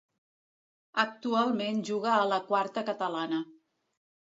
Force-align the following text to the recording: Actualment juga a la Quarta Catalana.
Actualment 1.03 1.85
juga 1.93 2.17
a 2.17 2.27
la 2.33 2.43
Quarta 2.51 2.89
Catalana. 2.93 3.47